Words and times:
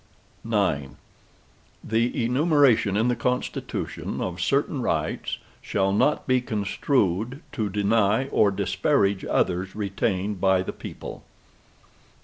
IX 0.43 0.93
The 1.83 2.25
enumeration 2.25 2.97
in 2.97 3.07
the 3.07 3.15
Constitution, 3.15 4.19
of 4.19 4.41
certain 4.41 4.81
rights, 4.81 5.37
shall 5.61 5.91
not 5.91 6.25
be 6.25 6.41
construed 6.41 7.43
to 7.51 7.69
deny 7.69 8.27
or 8.29 8.49
disparage 8.49 9.23
others 9.23 9.75
retained 9.75 10.41
by 10.41 10.63
the 10.63 10.73
people. 10.73 11.23